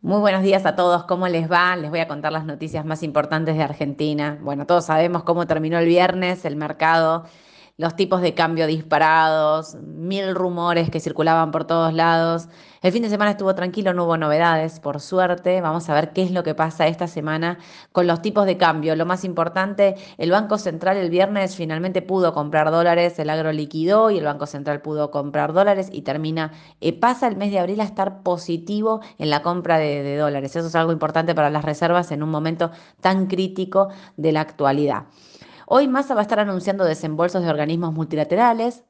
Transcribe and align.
Muy 0.00 0.20
buenos 0.20 0.42
días 0.44 0.64
a 0.64 0.76
todos, 0.76 1.04
¿cómo 1.06 1.26
les 1.26 1.50
va? 1.50 1.74
Les 1.74 1.90
voy 1.90 1.98
a 1.98 2.06
contar 2.06 2.30
las 2.30 2.44
noticias 2.44 2.84
más 2.84 3.02
importantes 3.02 3.56
de 3.56 3.64
Argentina. 3.64 4.38
Bueno, 4.42 4.64
todos 4.64 4.84
sabemos 4.84 5.24
cómo 5.24 5.48
terminó 5.48 5.76
el 5.76 5.86
viernes 5.86 6.44
el 6.44 6.54
mercado, 6.54 7.24
los 7.78 7.94
tipos 7.94 8.20
de 8.22 8.34
cambio 8.34 8.66
disparados, 8.66 9.76
mil 9.76 10.34
rumores 10.34 10.90
que 10.90 10.98
circulaban 10.98 11.52
por 11.52 11.64
todos 11.64 11.94
lados. 11.94 12.48
El 12.82 12.90
fin 12.90 13.04
de 13.04 13.08
semana 13.08 13.30
estuvo 13.30 13.54
tranquilo, 13.54 13.94
no 13.94 14.04
hubo 14.04 14.16
novedades, 14.16 14.80
por 14.80 15.00
suerte. 15.00 15.60
Vamos 15.60 15.88
a 15.88 15.94
ver 15.94 16.12
qué 16.12 16.22
es 16.22 16.32
lo 16.32 16.42
que 16.42 16.56
pasa 16.56 16.88
esta 16.88 17.06
semana 17.06 17.58
con 17.92 18.08
los 18.08 18.20
tipos 18.20 18.46
de 18.46 18.56
cambio. 18.56 18.96
Lo 18.96 19.06
más 19.06 19.24
importante, 19.24 19.94
el 20.16 20.32
Banco 20.32 20.58
Central 20.58 20.96
el 20.96 21.08
viernes 21.08 21.54
finalmente 21.54 22.02
pudo 22.02 22.32
comprar 22.32 22.72
dólares, 22.72 23.16
el 23.20 23.30
agro 23.30 23.52
liquidó 23.52 24.10
y 24.10 24.18
el 24.18 24.24
Banco 24.24 24.46
Central 24.46 24.82
pudo 24.82 25.12
comprar 25.12 25.52
dólares 25.52 25.88
y 25.92 26.02
termina, 26.02 26.50
eh, 26.80 26.92
pasa 26.98 27.28
el 27.28 27.36
mes 27.36 27.52
de 27.52 27.60
abril 27.60 27.80
a 27.80 27.84
estar 27.84 28.24
positivo 28.24 29.02
en 29.18 29.30
la 29.30 29.42
compra 29.42 29.78
de, 29.78 30.02
de 30.02 30.16
dólares. 30.16 30.56
Eso 30.56 30.66
es 30.66 30.74
algo 30.74 30.90
importante 30.90 31.32
para 31.32 31.48
las 31.48 31.64
reservas 31.64 32.10
en 32.10 32.24
un 32.24 32.30
momento 32.30 32.72
tan 33.00 33.28
crítico 33.28 33.88
de 34.16 34.32
la 34.32 34.40
actualidad. 34.40 35.04
Hoy 35.70 35.86
Massa 35.86 36.14
va 36.14 36.20
a 36.20 36.22
estar 36.22 36.40
anunciando 36.40 36.86
desembolsos 36.86 37.42
de 37.42 37.50
organismos 37.50 37.92
multilaterales, 37.92 38.84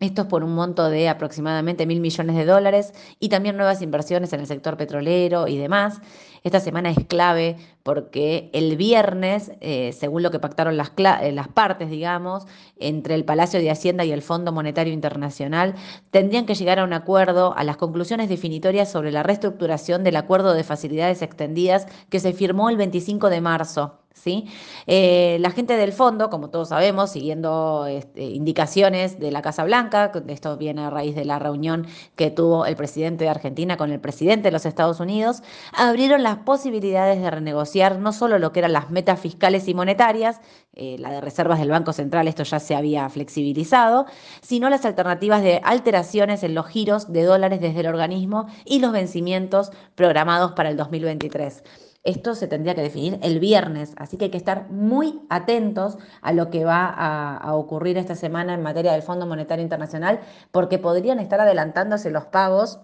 esto 0.00 0.22
es 0.22 0.26
por 0.26 0.42
un 0.42 0.56
monto 0.56 0.90
de 0.90 1.08
aproximadamente 1.08 1.86
mil 1.86 2.00
millones 2.00 2.34
de 2.34 2.44
dólares 2.44 2.92
y 3.20 3.28
también 3.28 3.56
nuevas 3.56 3.80
inversiones 3.80 4.32
en 4.32 4.40
el 4.40 4.48
sector 4.48 4.76
petrolero 4.76 5.46
y 5.46 5.56
demás. 5.56 6.00
Esta 6.42 6.58
semana 6.58 6.90
es 6.90 6.98
clave 7.06 7.56
porque 7.86 8.50
el 8.52 8.76
viernes, 8.76 9.52
eh, 9.60 9.92
según 9.92 10.24
lo 10.24 10.32
que 10.32 10.40
pactaron 10.40 10.76
las, 10.76 10.90
eh, 10.96 11.30
las 11.30 11.46
partes, 11.46 11.88
digamos, 11.88 12.44
entre 12.80 13.14
el 13.14 13.24
Palacio 13.24 13.60
de 13.60 13.70
Hacienda 13.70 14.04
y 14.04 14.10
el 14.10 14.22
Fondo 14.22 14.50
Monetario 14.50 14.92
Internacional, 14.92 15.76
tendrían 16.10 16.46
que 16.46 16.56
llegar 16.56 16.80
a 16.80 16.84
un 16.84 16.92
acuerdo, 16.92 17.56
a 17.56 17.62
las 17.62 17.76
conclusiones 17.76 18.28
definitorias 18.28 18.90
sobre 18.90 19.12
la 19.12 19.22
reestructuración 19.22 20.02
del 20.02 20.16
acuerdo 20.16 20.52
de 20.52 20.64
facilidades 20.64 21.22
extendidas 21.22 21.86
que 22.10 22.18
se 22.18 22.32
firmó 22.32 22.70
el 22.70 22.76
25 22.76 23.30
de 23.30 23.40
marzo 23.40 24.00
¿sí? 24.16 24.48
Eh, 24.86 25.36
la 25.40 25.50
gente 25.50 25.76
del 25.76 25.92
fondo, 25.92 26.30
como 26.30 26.50
todos 26.50 26.70
sabemos, 26.70 27.10
siguiendo 27.10 27.86
este, 27.86 28.24
indicaciones 28.24 29.20
de 29.20 29.30
la 29.30 29.42
Casa 29.42 29.64
Blanca, 29.64 30.10
esto 30.26 30.56
viene 30.56 30.82
a 30.82 30.90
raíz 30.90 31.14
de 31.14 31.24
la 31.24 31.38
reunión 31.38 31.86
que 32.16 32.30
tuvo 32.30 32.66
el 32.66 32.76
presidente 32.76 33.24
de 33.24 33.30
Argentina 33.30 33.76
con 33.76 33.92
el 33.92 34.00
presidente 34.00 34.48
de 34.48 34.52
los 34.52 34.66
Estados 34.66 35.00
Unidos, 35.00 35.42
abrieron 35.72 36.22
las 36.22 36.38
posibilidades 36.38 37.20
de 37.20 37.30
renegociar 37.30 37.75
no 37.98 38.12
solo 38.12 38.38
lo 38.38 38.52
que 38.52 38.60
eran 38.60 38.72
las 38.72 38.90
metas 38.90 39.20
fiscales 39.20 39.68
y 39.68 39.74
monetarias, 39.74 40.40
eh, 40.74 40.96
la 40.98 41.10
de 41.10 41.20
reservas 41.20 41.58
del 41.58 41.70
Banco 41.70 41.92
Central, 41.92 42.28
esto 42.28 42.42
ya 42.42 42.60
se 42.60 42.74
había 42.74 43.08
flexibilizado, 43.08 44.06
sino 44.40 44.70
las 44.70 44.84
alternativas 44.84 45.42
de 45.42 45.60
alteraciones 45.62 46.42
en 46.42 46.54
los 46.54 46.66
giros 46.66 47.12
de 47.12 47.22
dólares 47.22 47.60
desde 47.60 47.80
el 47.80 47.86
organismo 47.86 48.46
y 48.64 48.80
los 48.80 48.92
vencimientos 48.92 49.70
programados 49.94 50.52
para 50.52 50.70
el 50.70 50.76
2023. 50.76 51.62
Esto 52.06 52.36
se 52.36 52.46
tendría 52.46 52.76
que 52.76 52.82
definir 52.82 53.18
el 53.20 53.40
viernes, 53.40 53.92
así 53.96 54.16
que 54.16 54.26
hay 54.26 54.30
que 54.30 54.36
estar 54.36 54.70
muy 54.70 55.22
atentos 55.28 55.98
a 56.22 56.32
lo 56.32 56.50
que 56.50 56.64
va 56.64 56.86
a, 56.86 57.52
ocurrir 57.56 57.98
esta 57.98 58.14
semana 58.14 58.54
en 58.54 58.62
materia 58.62 58.92
del 58.92 59.02
Fondo 59.02 59.26
Monetario 59.26 59.64
Internacional, 59.64 60.20
porque 60.52 60.78
podrían 60.78 61.18
estar 61.18 61.40
adelantándose 61.40 62.12
los 62.12 62.26
pagos 62.26 62.78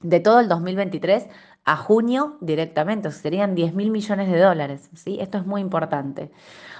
de 0.00 0.20
todo 0.20 0.40
el 0.40 0.48
2023 0.48 1.28
a 1.64 1.76
junio 1.76 2.36
directamente, 2.40 3.10
serían 3.12 3.54
10 3.54 3.74
mil 3.74 3.90
millones 3.90 4.30
de 4.30 4.38
dólares. 4.38 4.90
¿sí? 4.94 5.18
Esto 5.20 5.38
es 5.38 5.46
muy 5.46 5.60
importante. 5.60 6.30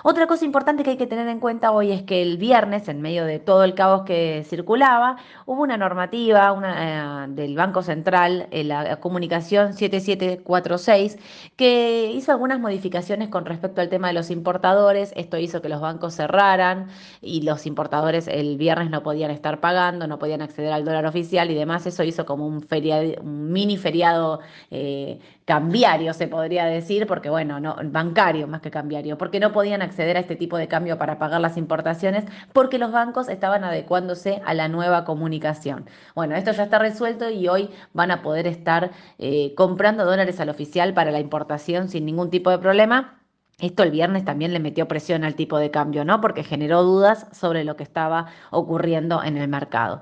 Otra 0.05 0.27
cosa 0.27 0.45
importante 0.45 0.83
que 0.83 0.91
hay 0.91 0.97
que 0.97 1.07
tener 1.07 1.29
en 1.29 1.39
cuenta 1.39 1.71
hoy 1.71 1.93
es 1.93 2.03
que 2.03 2.23
el 2.23 2.37
viernes, 2.37 2.89
en 2.89 3.01
medio 3.01 3.25
de 3.25 3.39
todo 3.39 3.63
el 3.63 3.75
caos 3.75 4.03
que 4.03 4.45
circulaba, 4.49 5.17
hubo 5.47 5.63
una 5.63 5.77
normativa 5.77 6.51
una, 6.53 7.27
eh, 7.27 7.29
del 7.29 7.55
Banco 7.55 7.83
Central, 7.83 8.49
en 8.51 8.67
la 8.67 8.99
comunicación 8.99 9.75
7746, 9.75 11.19
que 11.55 12.11
hizo 12.13 12.33
algunas 12.33 12.59
modificaciones 12.59 13.29
con 13.29 13.45
respecto 13.45 13.81
al 13.81 13.89
tema 13.89 14.09
de 14.09 14.15
los 14.15 14.31
importadores. 14.33 15.13
Esto 15.15 15.39
hizo 15.39 15.63
que 15.63 15.69
los 15.69 15.81
bancos 15.81 16.15
cerraran 16.15 16.89
y 17.21 17.43
los 17.43 17.65
importadores 17.67 18.27
el 18.27 18.57
viernes 18.57 18.91
no 18.91 19.05
podían 19.05 19.31
estar 19.31 19.61
pagando, 19.61 20.09
no 20.09 20.19
podían 20.19 20.43
acceder 20.43 20.73
al 20.73 20.85
dólar 20.85 21.07
oficial 21.07 21.49
y 21.53 21.55
demás. 21.55 21.87
Eso 21.87 22.03
hizo 22.03 22.27
como 22.27 22.49
un, 22.49 22.63
feriado, 22.63 23.23
un 23.23 23.53
mini 23.53 23.77
feriado 23.77 24.41
eh, 24.75 25.21
cambiario, 25.45 26.15
se 26.15 26.29
podría 26.29 26.65
decir, 26.65 27.07
porque 27.07 27.29
bueno, 27.29 27.61
no, 27.61 27.77
bancario 27.85 28.49
más 28.49 28.63
que 28.63 28.71
cambiario, 28.71 29.19
porque 29.19 29.39
no 29.39 29.53
podían 29.53 29.83
acceder 29.83 30.17
a 30.17 30.21
este 30.21 30.35
tipo 30.35 30.57
de 30.57 30.67
cambio 30.67 30.97
para 30.97 31.19
pagar 31.19 31.43
las 31.43 31.59
importaciones, 31.59 32.25
porque 32.55 32.79
los 32.79 32.91
bancos 32.91 33.29
estaban 33.29 33.65
adecuándose 33.65 34.41
a 34.47 34.55
la 34.55 34.69
nueva 34.69 35.05
comunicación. 35.05 35.85
Bueno, 36.15 36.37
esto 36.37 36.53
ya 36.53 36.63
está 36.65 36.79
resuelto 36.79 37.29
y 37.29 37.49
hoy 37.49 37.69
van 37.93 38.11
a 38.11 38.23
poder 38.23 38.47
estar 38.47 38.93
eh, 39.19 39.53
comprando 39.57 40.07
dólares 40.07 40.41
al 40.41 40.49
oficial 40.49 40.95
para 40.95 41.11
la 41.11 41.21
importación 41.21 41.91
sin 41.91 42.07
ningún 42.07 42.31
tipo 42.31 42.49
de 42.49 42.59
problema. 42.59 43.19
Esto 43.59 43.83
el 43.83 43.91
viernes 43.91 44.25
también 44.25 44.55
le 44.55 44.59
metió 44.59 44.89
presión 44.89 45.23
al 45.23 45.35
tipo 45.35 45.59
de 45.59 45.71
cambio, 45.71 46.05
¿no? 46.07 46.23
Porque 46.23 46.45
generó 46.45 46.83
dudas 46.83 47.27
sobre 47.33 47.65
lo 47.65 47.77
que 47.77 47.83
estaba 47.83 48.29
ocurriendo 48.51 49.23
en 49.23 49.37
el 49.37 49.49
mercado. 49.49 50.01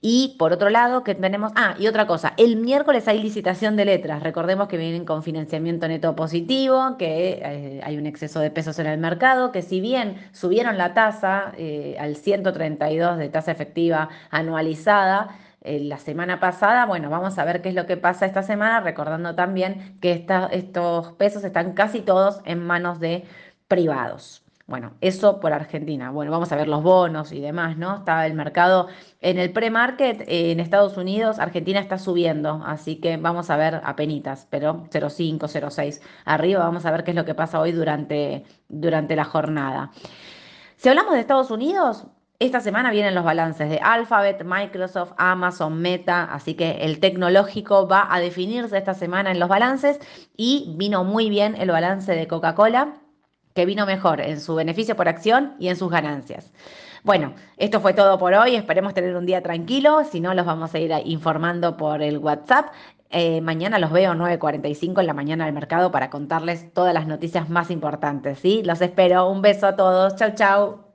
Y 0.00 0.36
por 0.38 0.52
otro 0.52 0.70
lado, 0.70 1.02
que 1.02 1.14
tenemos, 1.16 1.52
ah, 1.56 1.74
y 1.78 1.88
otra 1.88 2.06
cosa, 2.06 2.34
el 2.36 2.56
miércoles 2.56 3.08
hay 3.08 3.20
licitación 3.20 3.74
de 3.76 3.84
letras. 3.84 4.22
Recordemos 4.22 4.68
que 4.68 4.76
vienen 4.76 5.04
con 5.04 5.24
financiamiento 5.24 5.88
neto 5.88 6.14
positivo, 6.14 6.96
que 6.98 7.40
eh, 7.42 7.80
hay 7.82 7.96
un 7.96 8.06
exceso 8.06 8.38
de 8.38 8.50
pesos 8.52 8.78
en 8.78 8.86
el 8.86 8.98
mercado, 8.98 9.50
que 9.50 9.62
si 9.62 9.80
bien 9.80 10.16
subieron 10.32 10.78
la 10.78 10.94
tasa 10.94 11.52
eh, 11.56 11.96
al 11.98 12.14
132 12.14 13.18
de 13.18 13.28
tasa 13.28 13.50
efectiva 13.50 14.08
anualizada, 14.30 15.36
eh, 15.62 15.80
la 15.80 15.98
semana 15.98 16.38
pasada. 16.40 16.86
Bueno, 16.86 17.10
vamos 17.10 17.38
a 17.38 17.44
ver 17.44 17.60
qué 17.62 17.70
es 17.70 17.74
lo 17.74 17.86
que 17.86 17.96
pasa 17.96 18.26
esta 18.26 18.42
semana, 18.42 18.80
recordando 18.80 19.34
también 19.34 19.98
que 20.00 20.24
estos 20.52 21.12
pesos 21.14 21.44
están 21.44 21.72
casi 21.74 22.00
todos 22.00 22.40
en 22.44 22.64
manos 22.64 23.00
de 23.00 23.24
privados. 23.66 24.47
Bueno, 24.68 24.92
eso 25.00 25.40
por 25.40 25.54
Argentina. 25.54 26.10
Bueno, 26.10 26.30
vamos 26.30 26.52
a 26.52 26.56
ver 26.56 26.68
los 26.68 26.82
bonos 26.82 27.32
y 27.32 27.40
demás, 27.40 27.78
¿no? 27.78 27.96
Está 27.96 28.26
el 28.26 28.34
mercado 28.34 28.88
en 29.22 29.38
el 29.38 29.50
pre-market 29.50 30.20
eh, 30.28 30.52
en 30.52 30.60
Estados 30.60 30.98
Unidos, 30.98 31.38
Argentina 31.38 31.80
está 31.80 31.96
subiendo, 31.96 32.62
así 32.66 32.96
que 32.96 33.16
vamos 33.16 33.48
a 33.48 33.56
ver 33.56 33.80
a 33.82 33.96
penitas, 33.96 34.46
pero 34.50 34.84
0,5, 34.90 35.38
0,6 35.38 36.02
arriba. 36.26 36.64
Vamos 36.64 36.84
a 36.84 36.90
ver 36.90 37.02
qué 37.02 37.12
es 37.12 37.16
lo 37.16 37.24
que 37.24 37.34
pasa 37.34 37.60
hoy 37.60 37.72
durante, 37.72 38.44
durante 38.68 39.16
la 39.16 39.24
jornada. 39.24 39.90
Si 40.76 40.90
hablamos 40.90 41.14
de 41.14 41.20
Estados 41.20 41.50
Unidos, 41.50 42.04
esta 42.38 42.60
semana 42.60 42.90
vienen 42.90 43.14
los 43.14 43.24
balances 43.24 43.70
de 43.70 43.78
Alphabet, 43.78 44.44
Microsoft, 44.44 45.12
Amazon, 45.16 45.80
Meta, 45.80 46.24
así 46.24 46.52
que 46.52 46.72
el 46.82 47.00
tecnológico 47.00 47.88
va 47.88 48.06
a 48.14 48.20
definirse 48.20 48.76
esta 48.76 48.92
semana 48.92 49.30
en 49.30 49.40
los 49.40 49.48
balances 49.48 49.98
y 50.36 50.74
vino 50.76 51.04
muy 51.04 51.30
bien 51.30 51.56
el 51.58 51.70
balance 51.70 52.14
de 52.14 52.28
Coca-Cola 52.28 53.00
que 53.58 53.66
vino 53.66 53.86
mejor 53.86 54.20
en 54.20 54.38
su 54.38 54.54
beneficio 54.54 54.94
por 54.94 55.08
acción 55.08 55.56
y 55.58 55.66
en 55.66 55.74
sus 55.74 55.90
ganancias. 55.90 56.52
Bueno, 57.02 57.34
esto 57.56 57.80
fue 57.80 57.92
todo 57.92 58.16
por 58.16 58.32
hoy. 58.32 58.54
Esperemos 58.54 58.94
tener 58.94 59.16
un 59.16 59.26
día 59.26 59.42
tranquilo. 59.42 60.04
Si 60.04 60.20
no, 60.20 60.32
los 60.32 60.46
vamos 60.46 60.72
a 60.76 60.78
ir 60.78 60.92
informando 61.06 61.76
por 61.76 62.00
el 62.00 62.18
WhatsApp. 62.18 62.66
Eh, 63.10 63.40
mañana 63.40 63.80
los 63.80 63.90
veo 63.90 64.12
9.45 64.14 65.00
en 65.00 65.06
la 65.08 65.12
mañana 65.12 65.46
del 65.46 65.54
mercado 65.54 65.90
para 65.90 66.08
contarles 66.08 66.72
todas 66.72 66.94
las 66.94 67.08
noticias 67.08 67.50
más 67.50 67.72
importantes. 67.72 68.38
¿sí? 68.38 68.62
Los 68.62 68.80
espero. 68.80 69.28
Un 69.28 69.42
beso 69.42 69.66
a 69.66 69.74
todos. 69.74 70.14
Chau, 70.14 70.36
chau. 70.36 70.87